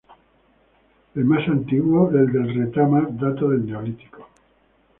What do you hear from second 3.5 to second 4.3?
Neolítico.